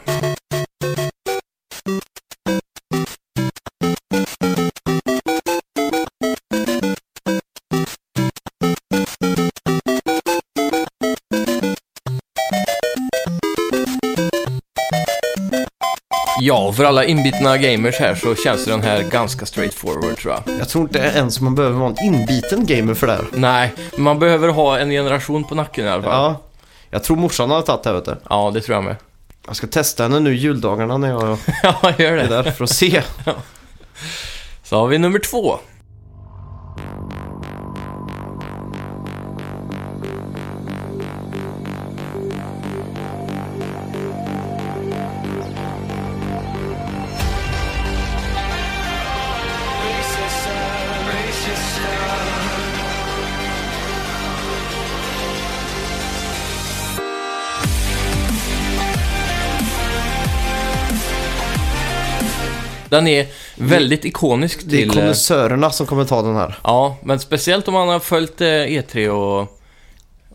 Ja, 16.74 16.76
för 16.76 16.84
alla 16.84 17.04
inbitna 17.04 17.58
gamers 17.58 18.00
här 18.00 18.14
så 18.14 18.34
känns 18.34 18.64
den 18.64 18.82
här 18.82 19.02
ganska 19.02 19.46
straightforward 19.46 20.16
tror 20.16 20.34
jag. 20.34 20.58
Jag 20.58 20.68
tror 20.68 20.84
inte 20.84 20.98
ens 20.98 21.40
man 21.40 21.54
behöver 21.54 21.78
vara 21.78 21.90
en 21.90 22.06
inbiten 22.14 22.66
gamer 22.66 22.94
för 22.94 23.06
det 23.06 23.12
här. 23.12 23.24
Nej, 23.32 23.72
man 23.96 24.18
behöver 24.18 24.48
ha 24.48 24.78
en 24.78 24.90
generation 24.90 25.44
på 25.44 25.54
nacken 25.54 25.86
i 25.86 25.88
alla 25.88 26.02
fall. 26.02 26.12
Ja. 26.12 26.40
Jag 26.90 27.04
tror 27.04 27.16
morsan 27.16 27.50
har 27.50 27.62
tagit 27.62 27.82
det 27.82 27.88
här 27.90 27.94
vet 27.94 28.04
du. 28.04 28.16
Ja, 28.30 28.50
det 28.54 28.60
tror 28.60 28.74
jag 28.74 28.84
med. 28.84 28.96
Jag 29.46 29.56
ska 29.56 29.66
testa 29.66 30.02
henne 30.02 30.20
nu 30.20 30.34
juldagarna 30.34 30.96
när 30.96 31.08
jag 31.08 31.38
ja, 31.62 31.92
gör 31.98 32.12
är 32.12 32.16
det. 32.16 32.26
där 32.26 32.50
för 32.50 32.64
att 32.64 32.70
se. 32.70 33.02
Så 34.64 34.76
har 34.76 34.86
vi 34.86 34.98
nummer 34.98 35.18
två. 35.18 35.58
Den 62.94 63.06
är 63.08 63.26
väldigt 63.56 64.04
ikonisk 64.04 64.60
Det 64.64 64.76
är 64.76 64.78
till... 64.80 64.88
eh, 64.88 64.94
konnässörerna 64.94 65.70
som 65.70 65.86
kommer 65.86 66.04
ta 66.04 66.22
den 66.22 66.36
här. 66.36 66.58
Ja, 66.64 66.96
men 67.02 67.18
speciellt 67.18 67.68
om 67.68 67.74
man 67.74 67.88
har 67.88 68.00
följt 68.00 68.40
eh, 68.40 68.46
E3 68.46 69.08
och, 69.08 69.60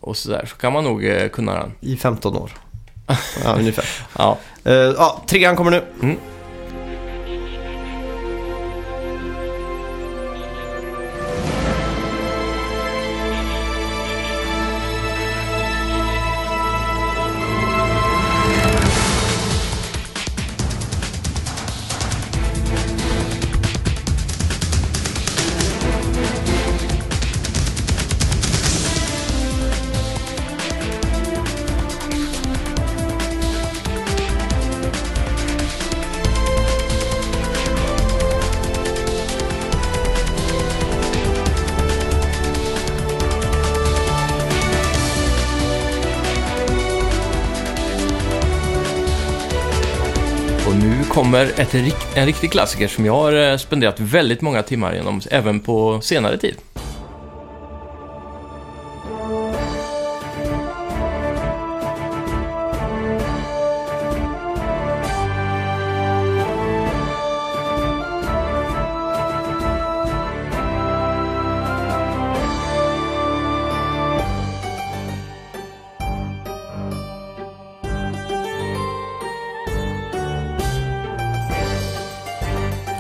och 0.01 0.17
sådär 0.17 0.45
så 0.49 0.55
kan 0.55 0.73
man 0.73 0.83
nog 0.83 1.05
eh, 1.05 1.29
kunna 1.29 1.53
den. 1.53 1.71
I 1.79 1.97
15 1.97 2.35
år. 2.35 2.51
Ja, 3.43 3.55
ungefär. 3.57 3.85
Ja. 4.17 4.37
Uh, 4.67 4.73
ja, 4.73 5.23
trean 5.27 5.55
kommer 5.55 5.71
nu. 5.71 5.83
Mm. 6.01 6.17
Kommer 51.19 51.51
ett, 51.57 51.75
en 52.15 52.25
riktig 52.25 52.51
klassiker 52.51 52.88
som 52.88 53.05
jag 53.05 53.13
har 53.13 53.33
eh, 53.33 53.57
spenderat 53.57 53.99
väldigt 53.99 54.41
många 54.41 54.63
timmar 54.63 54.93
genom, 54.93 55.21
även 55.31 55.59
på 55.59 56.01
senare 56.01 56.38
tid. 56.38 56.55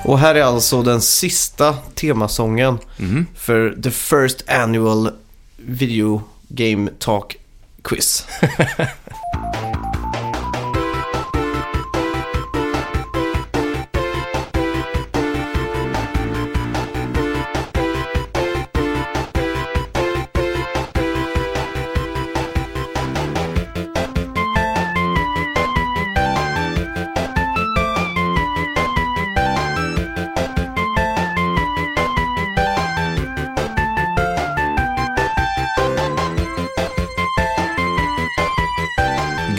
Och 0.09 0.19
här 0.19 0.35
är 0.35 0.41
alltså 0.43 0.83
den 0.83 1.01
sista 1.01 1.73
temasången 1.95 2.79
Mhm. 2.97 3.27
för 3.35 3.77
the 3.83 3.91
first 3.91 4.49
annual 4.49 5.11
video 5.57 6.21
game 6.47 6.91
talk 6.99 7.35
quiz. 7.81 8.25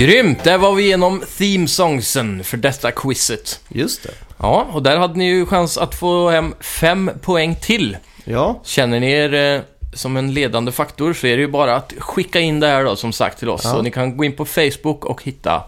Grymt! 0.01 0.45
Där 0.45 0.59
var 0.59 0.75
vi 0.75 0.83
igenom 0.83 1.23
theme-songsen 1.39 2.45
för 2.45 2.57
detta 2.57 2.91
quizet. 2.91 3.61
Just 3.69 4.03
det. 4.03 4.11
Ja, 4.39 4.67
och 4.73 4.83
där 4.83 4.97
hade 4.97 5.15
ni 5.19 5.25
ju 5.29 5.47
chans 5.47 5.79
att 5.79 5.95
få 5.95 6.31
hem 6.31 6.55
fem 6.61 7.11
poäng 7.23 7.57
till. 7.57 7.97
Ja, 8.25 8.61
Känner 8.65 9.01
ni 9.01 9.11
er 9.13 9.35
eh, 9.35 9.61
som 9.95 10.17
en 10.17 10.35
ledande 10.35 10.73
faktor 10.73 11.13
så 11.13 11.27
är 11.27 11.37
det 11.37 11.41
ju 11.43 11.49
bara 11.49 11.77
att 11.77 11.93
skicka 11.99 12.41
in 12.41 12.61
det 12.61 12.67
här 12.67 12.85
då, 12.85 12.97
som 12.97 13.13
sagt, 13.13 13.39
till 13.39 13.49
oss. 13.49 13.61
Ja. 13.65 13.71
Så 13.71 13.83
ni 13.83 13.91
kan 13.91 14.17
gå 14.17 14.25
in 14.25 14.37
på 14.37 14.45
Facebook 14.45 15.05
och 15.05 15.23
hitta 15.23 15.63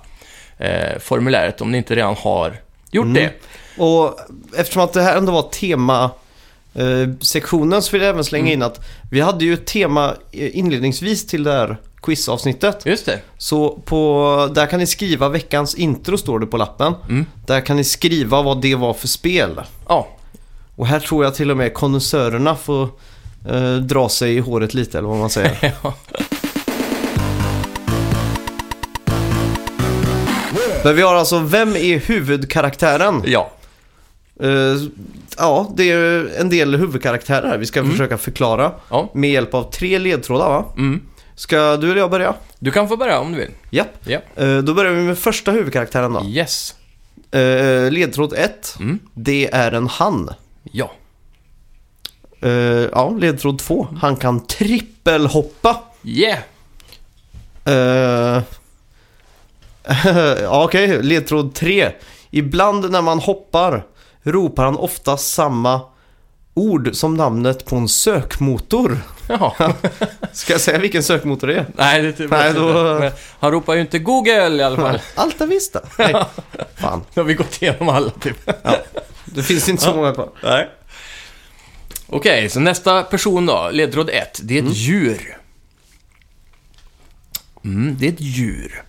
eh, 0.58 0.98
formuläret 1.00 1.60
om 1.60 1.72
ni 1.72 1.78
inte 1.78 1.94
redan 1.94 2.14
har 2.18 2.56
gjort 2.90 3.04
Mm. 3.04 3.14
det. 3.14 3.32
och 3.82 4.18
eftersom 4.56 4.82
att 4.82 4.92
det 4.92 5.02
här 5.02 5.16
ändå 5.16 5.32
var 5.32 5.42
tema 5.42 6.10
eh, 6.74 7.14
sektionen 7.20 7.82
så 7.82 7.92
vill 7.92 8.00
jag 8.02 8.10
även 8.10 8.24
slänga 8.24 8.42
Mm. 8.42 8.52
in 8.52 8.62
att 8.62 8.80
vi 9.10 9.20
hade 9.20 9.44
ju 9.44 9.54
ett 9.54 9.66
tema 9.66 10.14
eh, 10.32 10.58
inledningsvis 10.58 11.26
till 11.26 11.44
det 11.44 11.52
här 11.52 11.76
quizavsnittet. 12.02 12.86
Just 12.86 13.06
det. 13.06 13.20
Så 13.38 13.78
på, 13.84 14.48
där 14.54 14.66
kan 14.66 14.78
ni 14.80 14.86
skriva 14.86 15.28
veckans 15.28 15.74
intro 15.74 16.18
står 16.18 16.38
det 16.38 16.46
på 16.46 16.56
lappen. 16.56 16.94
Mm. 17.08 17.26
Där 17.46 17.60
kan 17.60 17.76
ni 17.76 17.84
skriva 17.84 18.42
vad 18.42 18.60
det 18.62 18.74
var 18.74 18.94
för 18.94 19.08
spel. 19.08 19.60
Ja, 19.88 20.08
Och 20.76 20.86
här 20.86 21.00
tror 21.00 21.24
jag 21.24 21.34
till 21.34 21.50
och 21.50 21.56
med 21.56 21.74
konnässörerna 21.74 22.56
får 22.56 22.88
eh, 23.50 23.74
dra 23.74 24.08
sig 24.08 24.34
i 24.36 24.38
håret 24.40 24.74
lite 24.74 24.98
eller 24.98 25.08
vad 25.08 25.18
man 25.18 25.30
säger. 25.30 25.74
Ja. 25.82 25.94
Men 30.84 30.96
vi 30.96 31.02
har 31.02 31.14
alltså, 31.14 31.38
vem 31.38 31.76
är 31.76 31.98
huvudkaraktären? 31.98 33.22
ja. 33.26 33.50
Eh, 34.40 34.48
ja, 35.38 35.70
det 35.76 35.90
är 35.90 36.30
en 36.40 36.48
del 36.50 36.74
huvudkaraktärer 36.76 37.48
här 37.48 37.58
vi 37.58 37.66
ska 37.66 37.80
Mm. 37.80 37.92
försöka 37.92 38.18
förklara. 38.18 38.72
ja. 38.90 39.10
Med 39.14 39.30
hjälp 39.30 39.54
av 39.54 39.70
tre 39.70 39.98
ledtrådar 39.98 40.48
va? 40.48 40.64
Mm. 40.76 41.00
Ska 41.34 41.76
du 41.76 41.90
eller 41.90 42.00
jag 42.00 42.10
börja? 42.10 42.34
Du 42.58 42.70
kan 42.70 42.88
få 42.88 42.96
börja 42.96 43.20
om 43.20 43.32
du 43.32 43.38
vill. 43.38 43.50
Japp. 43.70 43.92
Ja. 44.04 44.20
Eh, 44.36 44.58
då 44.58 44.74
börjar 44.74 44.92
vi 44.92 45.02
med 45.02 45.18
första 45.18 45.50
huvudkaraktären 45.50 46.12
då. 46.12 46.24
Yes. 46.24 46.74
Eh, 47.30 47.90
ledtråd 47.90 48.32
1. 48.32 48.76
Mm. 48.80 48.98
Det 49.14 49.54
är 49.54 49.72
en 49.72 49.88
han. 49.88 50.30
Ja. 50.62 50.92
Eh, 52.40 52.50
ja, 52.92 53.10
ledtråd 53.10 53.58
2. 53.58 53.88
Han 54.00 54.16
kan 54.16 54.46
trippelhoppa. 54.46 55.80
Yeah. 56.04 56.38
Eh, 57.64 58.42
ja, 60.42 60.64
okej, 60.64 61.02
ledtråd 61.02 61.54
3. 61.54 61.92
Ibland 62.30 62.90
när 62.90 63.02
man 63.02 63.18
hoppar 63.18 63.84
ropar 64.22 64.64
han 64.64 64.76
ofta 64.76 65.16
samma 65.16 65.80
ord 66.54 66.90
som 66.94 67.14
namnet 67.14 67.64
på 67.64 67.76
en 67.76 67.88
sökmotor. 67.88 68.98
Ja. 69.28 69.56
Ska 70.32 70.52
jag 70.52 70.60
säga 70.60 70.78
vilken 70.78 71.02
sökmotor 71.02 71.46
det 71.46 71.54
är? 71.54 71.66
Nej, 71.76 72.02
det 72.02 72.20
är 72.20 72.28
Nej, 72.28 72.52
då- 72.54 72.98
Men 73.00 73.12
Han 73.40 73.50
ropar 73.52 73.74
ju 73.74 73.80
inte 73.80 73.98
Google 73.98 74.56
i 74.56 74.62
alla 74.62 74.76
fall. 74.76 74.98
Alta 75.14 75.46
Vista. 75.46 75.80
Nej, 75.98 76.14
fan. 76.76 77.04
Nu 77.14 77.22
har 77.22 77.24
vi 77.24 77.34
gått 77.34 77.62
igenom 77.62 77.88
alla 77.88 78.10
typ. 78.10 78.50
Det 79.24 79.42
finns 79.42 79.68
inte 79.68 79.82
så 79.82 79.94
många 79.94 80.14
kvar. 80.14 80.28
Nej. 80.42 80.68
Okej, 82.06 82.48
så 82.48 82.60
nästa 82.60 83.02
person 83.02 83.46
då. 83.46 83.68
Ledtråd 83.72 84.10
1. 84.10 84.40
Det 84.42 84.58
är 84.58 84.62
ett 84.62 84.76
djur. 84.76 85.38
Mm, 87.64 87.96
det 87.98 88.06
är 88.08 88.12
ett 88.12 88.20
djur. 88.20 88.82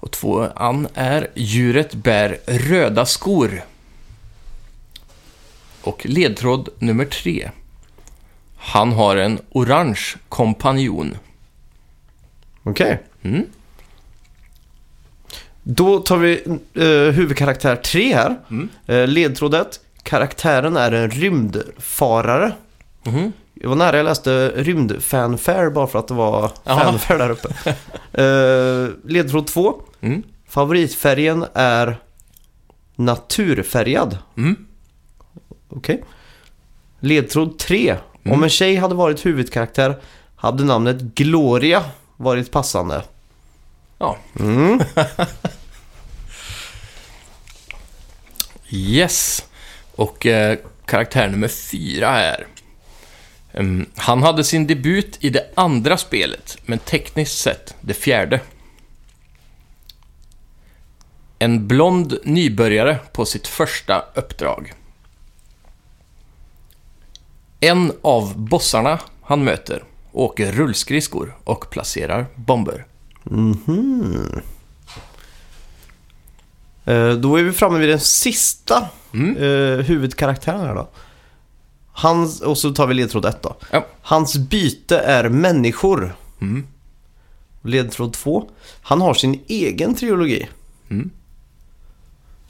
Och 0.00 0.10
tvåan 0.10 0.88
är 0.94 1.28
djuret 1.34 1.94
bär 1.94 2.38
röda 2.46 3.06
skor. 3.06 3.62
Och 5.82 6.06
ledtråd 6.06 6.68
nummer 6.78 7.04
tre. 7.04 7.50
Han 8.56 8.92
har 8.92 9.16
en 9.16 9.38
orange 9.50 10.00
kompanjon. 10.28 11.16
Okej. 12.62 13.02
Mm. 13.22 13.44
Då 15.62 15.98
tar 15.98 16.16
vi 16.16 16.42
eh, 16.74 17.14
huvudkaraktär 17.14 17.76
3 17.76 18.14
här. 18.14 18.36
Mm. 18.50 18.68
Eh, 18.86 19.06
ledtråd 19.06 19.54
1. 19.54 19.80
Karaktären 20.02 20.76
är 20.76 20.92
en 20.92 21.10
rymdfarare. 21.10 22.52
Mhm. 23.02 23.32
Jag 23.54 23.68
var 23.68 23.76
nära 23.76 23.96
jag 23.96 24.04
läste 24.04 24.52
rymdfanfare 24.56 25.70
bara 25.70 25.86
för 25.86 25.98
att 25.98 26.08
det 26.08 26.14
var 26.14 26.50
Jaha. 26.64 26.84
fanfare 26.84 27.18
där 27.18 27.30
uppe. 27.30 27.48
eh, 28.22 29.10
ledtråd 29.10 29.46
2. 29.46 29.82
Mm. 30.00 30.22
Favoritfärgen 30.48 31.44
är 31.54 31.96
naturfärgad. 32.96 34.18
Mm. 34.36 34.66
Okej. 35.70 36.04
Ledtråd 37.00 37.58
3. 37.58 37.92
Om 38.24 38.30
Mm. 38.30 38.42
en 38.42 38.50
tjej 38.50 38.76
hade 38.76 38.94
varit 38.94 39.26
huvudkaraktär 39.26 39.96
hade 40.36 40.64
namnet 40.64 40.96
Gloria 41.00 41.84
varit 42.16 42.50
passande. 42.50 43.02
Ja. 43.98 44.16
Mm. 44.40 44.80
Yes. 48.72 49.46
Och 49.94 50.26
eh, 50.26 50.58
karaktär 50.86 51.28
nummer 51.28 51.48
fyra 51.48 52.08
är... 52.08 52.46
Ehm, 53.52 53.86
han 53.96 54.22
hade 54.22 54.44
sin 54.44 54.66
debut 54.66 55.18
i 55.20 55.30
det 55.30 55.50
andra 55.54 55.96
spelet, 55.96 56.56
men 56.66 56.78
tekniskt 56.78 57.38
sett 57.38 57.74
det 57.80 57.94
fjärde. 57.94 58.40
En 61.38 61.68
blond 61.68 62.18
nybörjare 62.24 62.98
på 63.12 63.24
sitt 63.24 63.46
första 63.46 64.04
uppdrag. 64.14 64.72
En 67.60 67.92
av 68.02 68.38
bossarna 68.38 68.98
han 69.22 69.44
möter 69.44 69.84
åker 70.12 70.52
rullskridskor 70.52 71.36
och 71.44 71.70
placerar 71.70 72.26
bomber. 72.34 72.86
Eh, 76.84 77.10
Då 77.12 77.36
är 77.36 77.42
vi 77.42 77.52
framme 77.52 77.78
vid 77.78 77.88
den 77.88 78.00
sista 78.00 78.88
Mm. 79.14 79.36
eh, 79.36 79.84
huvudkaraktären 79.84 80.60
här 80.60 80.74
då. 80.74 80.88
Hans, 81.92 82.40
och 82.40 82.58
så 82.58 82.70
tar 82.72 82.86
vi 82.86 82.94
ledtråd 82.94 83.24
1 83.24 83.42
då. 83.42 83.56
Ja. 83.70 83.86
Hans 84.02 84.36
byte 84.36 84.98
är 84.98 85.28
människor. 85.28 86.14
Mm. 86.40 86.66
Ledtråd 87.62 88.12
2. 88.12 88.50
Han 88.82 89.00
har 89.00 89.14
sin 89.14 89.40
egen 89.48 89.94
trilogi. 89.94 90.48
Mm. 90.90 91.10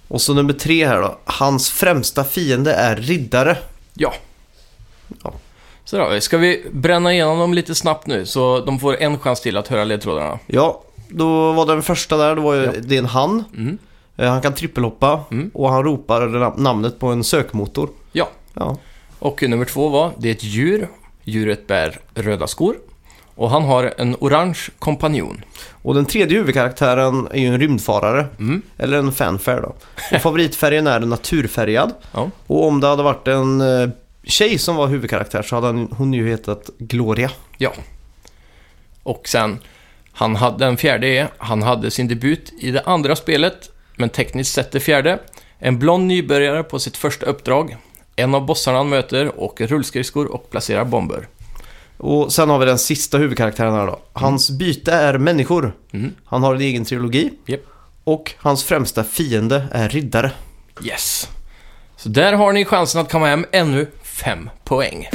Och 0.09 0.21
så 0.21 0.35
nummer 0.35 0.53
3 0.53 0.87
här 0.87 1.03
då. 1.03 1.19
Hans 1.25 1.71
främsta 1.71 2.25
fiende 2.25 2.73
är 2.75 2.97
riddare. 2.97 3.59
Ja. 3.95 4.15
Ja. 5.25 5.33
Så 5.85 5.97
då, 5.99 6.21
ska 6.21 6.39
vi 6.39 6.65
bränna 6.73 7.13
igenom 7.13 7.39
dem 7.39 7.55
lite 7.55 7.75
snabbt 7.75 8.07
nu 8.07 8.27
så 8.27 8.61
de 8.61 8.79
får 8.81 8.97
en 9.03 9.19
chans 9.19 9.41
till 9.41 9.57
att 9.57 9.69
höra 9.69 9.85
ledtrådarna? 9.85 10.39
Ja, 10.47 10.83
då 11.09 11.53
var 11.53 11.67
den 11.67 11.83
första 11.83 12.17
där, 12.17 12.37
då 12.37 12.43
var 12.43 12.55
ju, 12.55 12.65
Ja. 12.65 12.73
det 12.83 12.95
är 12.95 12.99
en 12.99 13.07
han. 13.07 13.45
Mm. 13.57 13.79
Eh, 14.17 14.31
Han 14.31 14.41
kan 14.43 14.55
trippelhoppa 14.55 15.21
Mm. 15.31 15.51
och 15.55 15.71
han 15.71 15.85
ropar 15.85 16.21
nam- 16.23 16.55
namnet 16.61 16.99
på 16.99 17.07
en 17.07 17.25
sökmotor. 17.25 17.89
Ja. 18.13 18.29
Ja. 18.55 18.77
Och 19.19 19.43
nummer 19.43 19.65
två 19.65 19.89
var, 19.89 20.11
det 20.19 20.29
är 20.29 20.33
ett 20.33 20.45
djur. 20.45 20.89
Djuret 21.25 21.67
bär 21.67 22.01
röda 22.15 22.47
skor. 22.47 22.77
Och 23.35 23.51
han 23.51 23.63
har 23.65 23.95
en 23.99 24.17
orange 24.21 24.59
kompanjon. 24.79 25.45
Och 25.83 25.95
den 25.95 26.05
tredje 26.05 26.37
huvudkaraktären 26.39 27.29
är 27.33 27.41
ju 27.41 27.47
en 27.47 27.59
rymdfarare. 27.61 28.27
Mm. 28.39 28.63
Eller 28.79 28.99
en 28.99 29.13
fanfare 29.13 29.61
då. 29.61 29.75
Och 30.17 30.23
favoritfärgen 30.23 30.87
är 30.87 31.01
naturfärgad. 31.01 31.93
Ja. 32.13 32.31
Och 32.47 32.67
om 32.67 32.81
det 32.81 32.87
hade 32.87 33.03
varit 33.03 33.29
en 33.29 33.61
eh, 33.61 33.89
tjej 34.25 34.59
som 34.59 34.77
var 34.77 34.87
huvudkaraktär 34.89 35.43
så 35.43 35.55
hade 35.55 35.67
han- 35.67 35.89
hon 35.97 36.13
ju 36.15 36.29
hetat 36.31 36.71
Gloria. 36.79 37.31
ja. 37.59 37.73
Och 39.03 39.29
sen, 39.29 39.59
han 40.13 40.37
hade, 40.37 40.65
den 40.65 40.77
fjärde 40.77 41.07
är, 41.07 41.29
han 41.39 41.63
hade 41.63 41.91
sin 41.91 42.09
debut 42.09 42.53
i 42.61 42.71
det 42.71 42.83
andra 42.87 43.17
spelet, 43.17 43.71
men 43.97 44.09
tekniskt 44.09 44.53
sett 44.55 44.73
det 44.73 44.81
fjärde. 44.81 45.19
En 45.59 45.79
blond 45.79 46.07
nybörjare 46.07 46.63
på 46.63 46.79
sitt 46.79 46.97
första 46.97 47.27
uppdrag. 47.27 47.77
En 48.17 48.35
av 48.35 48.47
bossarna 48.47 48.79
han 48.79 48.89
möter 48.89 49.41
åker 49.41 49.67
rullskridskor 49.67 50.27
och 50.33 50.51
placerar 50.51 50.85
bomber. 50.85 51.29
Och 51.97 52.33
sen 52.33 52.49
har 52.51 52.59
vi 52.59 52.67
den 52.67 52.79
sista 52.79 53.19
huvudkaraktären 53.19 53.75
här 53.75 53.87
då. 53.87 54.01
Hans 54.13 54.51
byte 54.51 54.93
är 54.93 55.19
människor. 55.19 55.77
Mm. 55.93 56.15
Han 56.25 56.43
har 56.43 56.55
en 56.55 56.61
egen 56.61 56.85
trilogi. 56.85 57.31
Japp. 57.47 57.61
Och 58.05 58.35
hans 58.39 58.65
främsta 58.65 59.05
fiende 59.05 59.65
är 59.73 59.89
riddare. 59.89 60.31
Yes. 60.85 61.29
Så 61.97 62.09
där 62.09 62.33
har 62.33 62.53
ni 62.53 62.65
chansen 62.65 63.01
att 63.01 63.13
komma 63.13 63.27
hem 63.27 63.47
ännu 63.53 63.87
fem 64.25 64.51
poäng. 64.65 65.09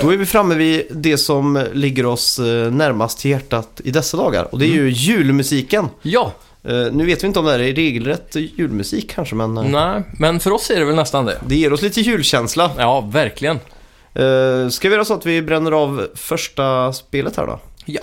Då 0.00 0.12
är 0.12 0.16
vi 0.16 0.26
framme 0.26 0.54
vid 0.54 0.86
det 0.90 1.18
som 1.18 1.66
ligger 1.72 2.06
oss 2.06 2.38
eh, 2.38 2.72
närmast 2.72 3.18
till 3.18 3.30
hjärtat 3.30 3.80
i 3.84 3.90
dessa 3.90 4.16
dagar. 4.16 4.48
Och 4.52 4.58
det 4.58 4.64
är 4.66 4.68
ju 4.74 4.90
julmusiken. 4.90 5.88
Ja, 6.02 6.32
Eh, 6.64 6.74
Nu 6.92 7.06
vet 7.06 7.22
vi 7.22 7.26
inte 7.26 7.38
om 7.38 7.44
det 7.44 7.50
här 7.52 7.58
är 7.58 7.74
regelrätt 7.74 8.34
julmusik 8.34 9.10
kanske, 9.10 9.34
men 9.34 9.58
eh, 9.58 9.64
nej, 9.64 10.02
men 10.18 10.40
för 10.40 10.50
oss 10.50 10.70
är 10.70 10.78
det 10.78 10.84
väl 10.84 10.94
nästan 10.94 11.24
det. 11.24 11.38
det 11.46 11.56
ger 11.56 11.72
oss 11.72 11.82
lite 11.82 12.00
julkänsla. 12.00 12.70
Ja, 12.78 13.00
verkligen. 13.00 13.58
Ska 14.70 14.88
vi 14.88 14.94
göra 14.94 15.04
så 15.04 15.14
att 15.14 15.26
vi 15.26 15.42
bränner 15.42 15.72
av 15.72 16.06
första 16.14 16.92
spelet 16.92 17.36
här 17.36 17.46
då? 17.46 17.60
Ja. 17.84 18.00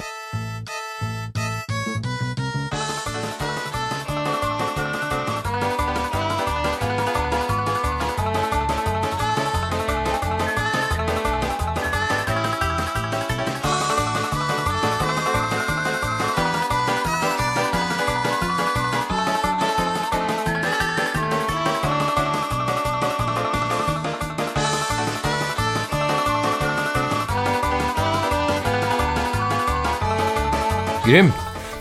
Grym. 31.10 31.32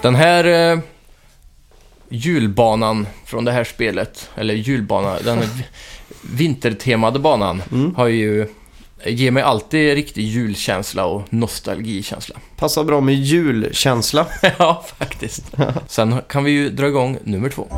Den 0.03 0.15
här 0.15 0.73
eh, 0.73 0.79
julbanan 2.09 3.07
från 3.25 3.45
det 3.45 3.53
här 3.53 3.65
spelet, 3.65 4.31
eller 4.35 4.55
julbana, 4.55 5.19
den 5.25 5.39
vintertemade 6.23 7.19
banan, 7.19 7.63
har 7.97 8.07
ju, 8.07 8.49
ger 9.05 9.31
mig 9.31 9.43
alltid 9.43 9.95
riktig 9.95 10.23
julkänsla 10.23 11.05
och 11.05 11.23
nostalgikänsla. 11.33 12.37
Passar 12.57 12.85
bra 12.85 13.01
med 13.01 13.15
julkänsla. 13.15 14.27
ja, 14.59 14.85
faktiskt. 14.99 15.45
Sen 15.87 16.15
kan 16.29 16.45
vi 16.45 16.51
ju 16.51 16.71
dra 16.71 16.87
igång 16.89 17.19
nummer 17.25 17.49
två. 17.49 17.69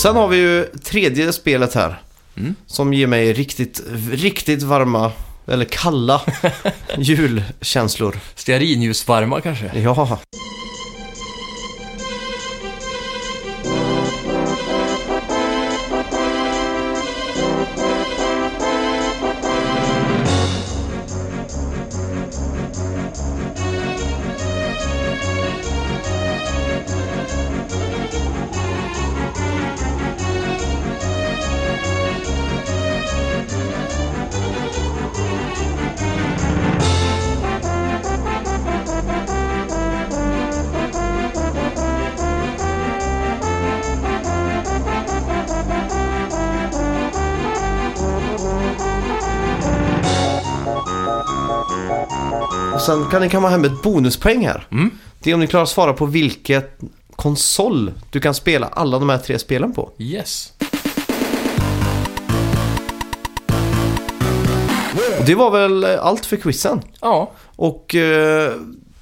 Sen 0.00 0.16
har 0.16 0.28
vi 0.28 0.36
ju 0.36 0.64
tredje 0.82 1.32
spelet 1.32 1.74
här. 1.74 2.02
Mm. 2.36 2.54
Som 2.66 2.94
ger 2.94 3.06
mig 3.06 3.32
riktigt, 3.32 3.82
riktigt 4.12 4.62
varma, 4.62 5.12
eller 5.46 5.64
kalla 5.64 6.22
julkänslor. 6.98 8.16
Stearinljusvarma 8.34 9.40
kanske? 9.40 9.70
Ja. 9.74 10.18
Sen 52.90 53.04
kan 53.10 53.22
ni 53.22 53.28
komma 53.30 53.48
hem 53.48 53.60
med 53.60 53.72
ett 53.72 53.82
bonuspoäng 53.82 54.46
här. 54.46 54.66
Mm. 54.70 54.90
Det 55.18 55.30
är 55.30 55.34
om 55.34 55.40
ni 55.40 55.46
klarar 55.46 55.62
att 55.62 55.68
svara 55.68 55.92
på 55.92 56.06
vilket 56.06 56.78
konsol 57.16 57.92
du 58.10 58.20
kan 58.20 58.34
spela 58.34 58.66
alla 58.66 58.98
de 58.98 59.08
här 59.08 59.18
tre 59.18 59.38
spelen 59.38 59.72
på. 59.72 59.90
Yes. 59.98 60.52
Och 65.18 65.24
det 65.26 65.34
var 65.34 65.50
väl 65.50 65.84
eh, 65.84 66.06
allt 66.06 66.26
för 66.26 66.36
quizen. 66.36 66.80
Ja. 67.00 67.30
Och 67.56 67.94
eh, 67.94 68.52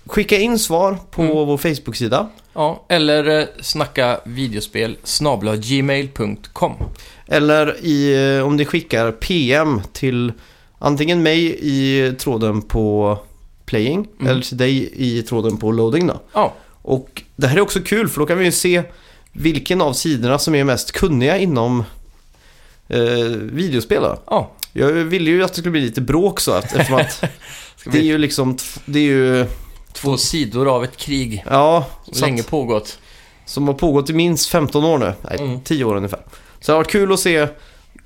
skicka 0.07 0.39
in 0.39 0.59
svar 0.59 0.99
på 1.11 1.23
Mm. 1.23 1.35
vår 1.37 1.57
Facebook-sida. 1.57 2.29
Ja, 2.55 2.85
eller 2.89 3.41
eh, 3.41 3.47
snacka 3.61 4.21
videospel 4.25 4.97
snabla 5.05 5.57
gmail.com. 5.57 6.73
Eller 7.27 7.77
i, 7.85 8.15
eh, 8.39 8.47
om 8.47 8.57
ni 8.57 8.65
skickar 8.65 9.11
PM 9.13 9.81
till 9.93 10.33
antingen 10.79 11.23
mig 11.23 11.59
i 11.61 12.13
tråden 12.19 12.63
på 12.63 13.19
playing 13.69 14.07
Mm. 14.21 14.31
eller 14.33 14.43
till 14.43 14.57
dig 14.57 14.91
i 14.97 15.23
tråden 15.23 15.57
på 15.57 15.73
loading 15.73 16.07
då. 16.07 16.21
Ja, 16.33 16.55
Och 16.83 17.23
det 17.37 17.47
här 17.47 17.57
är 17.57 17.61
också 17.61 17.81
kul 17.81 18.09
för 18.09 18.21
då 18.21 18.27
kan 18.27 18.39
vi 18.39 18.45
ju 18.45 18.53
se 18.53 18.83
vilken 19.33 19.81
av 19.81 19.93
sidorna 19.93 20.39
som 20.39 20.55
är 20.55 20.65
mest 20.65 20.93
kunniga 20.93 21.39
inom 21.39 21.85
eh, 22.89 23.01
videospel. 23.53 24.03
Då. 24.03 24.19
ja. 24.27 24.51
Jag 24.73 24.93
ville 24.93 25.31
ju 25.31 25.43
att 25.45 25.49
det 25.53 25.59
skulle 25.59 25.71
bli 25.73 25.81
lite 25.81 26.01
bråk 26.01 26.41
så 26.41 26.53
att, 26.53 26.65
eftersom 26.65 26.95
att 26.97 27.25
det 27.93 27.99
är 27.99 28.03
ju 28.03 28.19
liksom, 28.19 28.57
det 28.85 28.99
är 28.99 29.03
ju, 29.03 29.47
två 29.93 30.17
sidor 30.17 30.69
av 30.75 30.85
ett 30.85 30.97
krig 30.97 31.45
ja, 31.51 31.87
så 32.13 32.25
länge 32.25 32.41
att, 32.41 32.49
pågått. 32.51 32.99
som 33.47 33.67
har 33.69 33.75
pågått 33.75 34.11
i 34.11 34.13
minst 34.13 34.49
15 34.49 34.85
år 34.85 34.99
nu. 34.99 35.13
Nej, 35.23 35.37
Mm. 35.41 35.61
10 35.61 35.85
år 35.85 35.97
ungefär. 35.97 36.21
Så 36.61 36.67
det 36.67 36.73
har 36.73 36.77
varit 36.79 36.91
kul 36.91 37.13
att 37.13 37.21
se 37.21 37.49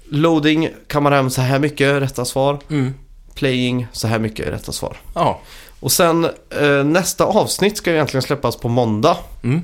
loading, 0.08 0.68
kammar 0.86 1.10
hem 1.12 1.30
så 1.30 1.40
här 1.40 1.58
mycket 1.58 2.02
rätta 2.02 2.24
svar. 2.24 2.58
Mm. 2.70 2.94
Playing, 3.34 3.86
så 3.92 4.08
här 4.08 4.18
mycket 4.18 4.46
rätta 4.48 4.72
svar. 4.72 4.96
Ja. 5.14 5.40
Och 5.80 5.92
sen 5.92 6.24
eh, 6.60 6.84
nästa 6.84 7.24
avsnitt 7.24 7.76
ska 7.76 7.90
ju 7.90 7.96
egentligen 7.96 8.22
släppas 8.22 8.56
på 8.56 8.68
måndag. 8.68 9.16
Mm. 9.44 9.62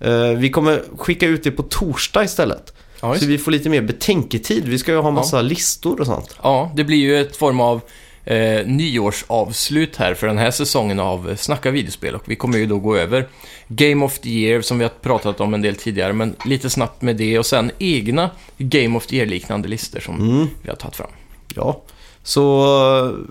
Eh, 0.00 0.38
vi 0.38 0.50
kommer 0.50 0.82
skicka 0.98 1.26
ut 1.26 1.44
det 1.44 1.50
på 1.50 1.62
torsdag 1.62 2.24
istället. 2.24 2.72
Ja. 3.00 3.14
Så 3.14 3.26
vi 3.26 3.38
får 3.38 3.50
lite 3.50 3.68
mer 3.68 3.82
betänketid. 3.82 4.68
Vi 4.68 4.78
ska 4.78 4.92
ju 4.92 4.98
ha 4.98 5.10
massa 5.10 5.42
listor 5.42 6.00
och 6.00 6.06
sånt. 6.06 6.36
ja, 6.42 6.72
det 6.76 6.84
blir 6.84 6.96
ju 6.98 7.20
ett 7.20 7.36
form 7.36 7.60
av 7.60 7.80
eh, 8.24 8.66
nyårsavslut 8.66 9.96
här 9.96 10.14
för 10.14 10.26
den 10.26 10.38
här 10.38 10.50
säsongen 10.50 11.00
av 11.00 11.36
Snacka 11.36 11.70
videospel. 11.70 12.14
Och 12.14 12.22
vi 12.26 12.36
kommer 12.36 12.58
ju 12.58 12.66
då 12.66 12.78
gå 12.78 12.96
över 12.96 13.28
Game 13.68 14.04
of 14.04 14.18
the 14.18 14.28
Year 14.30 14.60
som 14.62 14.78
vi 14.78 14.84
har 14.84 14.92
pratat 15.02 15.40
om 15.40 15.54
en 15.54 15.62
del 15.62 15.74
tidigare, 15.76 16.12
men 16.12 16.36
lite 16.44 16.70
snabbt 16.70 17.02
med 17.02 17.16
det 17.16 17.38
och 17.38 17.46
sen 17.46 17.70
egna 17.78 18.30
Game 18.58 18.96
of 18.96 19.06
the 19.06 19.16
Year-liknande 19.16 19.68
listor 19.68 20.00
som 20.00 20.14
Mm, 20.14 20.48
vi 20.62 20.68
har 20.68 20.76
tagit 20.76 20.96
fram. 20.96 21.10
ja. 21.54 21.82
Så, 22.28 22.42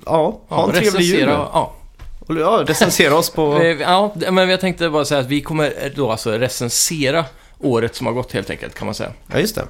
ja, 0.06 0.40
ha 0.48 0.64
en 0.68 0.72
trevlig 0.76 1.06
jul. 1.06 1.30
Ja, 1.30 1.74
Ja, 2.28 2.64
recensera 2.68 3.16
oss 3.16 3.30
på... 3.30 3.58
Eh, 3.64 3.82
Ja, 3.82 4.14
men 4.32 4.50
jag 4.50 4.60
tänkte 4.62 4.90
bara 4.90 5.06
säga 5.06 5.22
att 5.22 5.28
vi 5.28 5.42
kommer 5.42 5.94
då 5.96 6.12
alltså 6.12 6.32
recensera 6.32 7.26
året 7.60 7.96
som 7.96 8.08
har 8.08 8.14
gått 8.14 8.34
helt 8.34 8.50
enkelt, 8.50 8.76
kan 8.76 8.86
man 8.86 8.96
säga. 8.96 9.12
Ja, 9.32 9.40
just 9.40 9.56
det. 9.56 9.66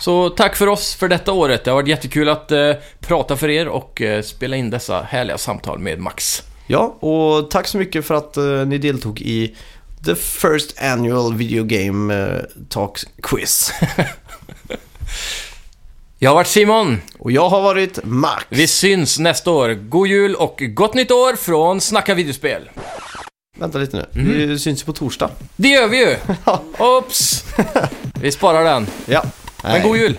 Så 0.00 0.30
tack 0.30 0.56
för 0.56 0.66
oss 0.66 0.94
för 0.94 1.08
detta 1.08 1.32
året. 1.32 1.64
Det 1.64 1.70
har 1.70 1.76
varit 1.76 1.88
jättekul 1.88 2.28
att 2.28 2.52
eh, 2.52 2.72
prata 3.00 3.36
för 3.36 3.48
er 3.50 3.68
och 3.68 4.02
eh, 4.02 4.22
spela 4.22 4.56
in 4.56 4.70
dessa 4.70 5.02
härliga 5.02 5.38
samtal 5.38 5.78
med 5.78 5.98
Max. 5.98 6.42
Ja, 6.66 6.96
och 7.00 7.50
tack 7.50 7.66
så 7.66 7.78
mycket 7.78 8.06
för 8.06 8.14
att 8.14 8.36
eh, 8.36 8.44
ni 8.44 8.78
deltog 8.78 9.20
i 9.20 9.56
The 10.04 10.14
First 10.14 10.82
Annual 10.82 11.34
Video 11.34 11.64
Game 11.64 12.14
eh, 12.14 12.38
Talks 12.68 13.04
Quiz. 13.22 13.72
Jag 16.22 16.30
har 16.30 16.34
varit 16.34 16.46
Simon. 16.46 17.00
Och 17.18 17.32
jag 17.32 17.48
har 17.48 17.62
varit 17.62 17.98
Max. 18.04 18.46
Vi 18.48 18.66
syns 18.66 19.18
nästa 19.18 19.50
år. 19.50 19.74
God 19.74 20.08
jul 20.08 20.34
och 20.34 20.62
gott 20.74 20.94
nytt 20.94 21.10
år 21.10 21.36
från 21.36 21.80
Snacka 21.80 22.14
videospel. 22.14 22.70
Vänta 23.58 23.78
lite 23.78 23.96
nu. 23.96 24.22
Mhm. 24.22 24.48
Vi 24.48 24.58
syns 24.58 24.82
ju 24.82 24.84
på 24.86 24.92
torsdag. 24.92 25.30
Det 25.56 25.68
gör 25.68 25.88
vi 25.88 25.98
ju! 25.98 26.16
Oops! 26.78 27.44
Vi 28.20 28.32
sparar 28.32 28.64
den. 28.64 28.86
Ja. 29.06 29.24
Men 29.62 29.82
god 29.82 29.96
jul! 29.96 30.18